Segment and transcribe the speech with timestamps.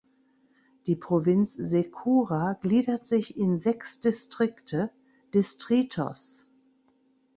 [0.87, 4.89] Die Provinz Sechura gliedert sich in sechs Distrikte
[5.35, 6.47] "(Distritos)".